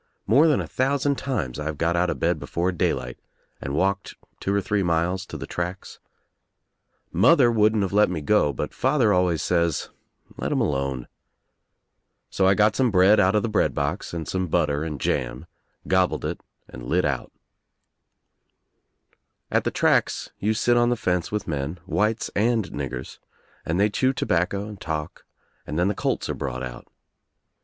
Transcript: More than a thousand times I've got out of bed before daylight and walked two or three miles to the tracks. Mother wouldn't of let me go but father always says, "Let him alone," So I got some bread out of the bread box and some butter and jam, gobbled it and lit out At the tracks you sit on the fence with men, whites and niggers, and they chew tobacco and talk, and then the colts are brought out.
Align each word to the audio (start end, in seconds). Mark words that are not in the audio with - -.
More 0.25 0.47
than 0.47 0.59
a 0.59 0.65
thousand 0.67 1.17
times 1.19 1.59
I've 1.59 1.77
got 1.77 1.95
out 1.95 2.09
of 2.09 2.19
bed 2.19 2.39
before 2.39 2.71
daylight 2.71 3.19
and 3.61 3.75
walked 3.75 4.15
two 4.39 4.51
or 4.51 4.59
three 4.59 4.81
miles 4.81 5.27
to 5.27 5.37
the 5.37 5.45
tracks. 5.45 5.99
Mother 7.11 7.51
wouldn't 7.51 7.83
of 7.83 7.93
let 7.93 8.09
me 8.09 8.19
go 8.19 8.51
but 8.51 8.73
father 8.73 9.13
always 9.13 9.43
says, 9.43 9.89
"Let 10.37 10.51
him 10.51 10.59
alone," 10.59 11.07
So 12.31 12.47
I 12.47 12.55
got 12.55 12.75
some 12.75 12.89
bread 12.89 13.19
out 13.19 13.35
of 13.35 13.43
the 13.43 13.47
bread 13.47 13.75
box 13.75 14.11
and 14.11 14.27
some 14.27 14.47
butter 14.47 14.83
and 14.83 14.99
jam, 14.99 15.45
gobbled 15.87 16.25
it 16.25 16.41
and 16.67 16.83
lit 16.87 17.05
out 17.05 17.31
At 19.51 19.65
the 19.65 19.69
tracks 19.69 20.31
you 20.39 20.55
sit 20.55 20.77
on 20.77 20.89
the 20.89 20.95
fence 20.97 21.31
with 21.31 21.47
men, 21.47 21.79
whites 21.85 22.31
and 22.35 22.65
niggers, 22.71 23.19
and 23.67 23.79
they 23.79 23.91
chew 23.91 24.13
tobacco 24.13 24.67
and 24.67 24.81
talk, 24.81 25.25
and 25.67 25.77
then 25.77 25.89
the 25.89 25.93
colts 25.93 26.27
are 26.27 26.33
brought 26.33 26.63
out. 26.63 26.87